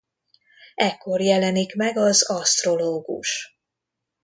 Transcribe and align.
Ekkor 0.75 1.19
jelenik 1.21 1.75
meg 1.75 1.97
az 1.97 2.29
asztrológus. 2.29 3.57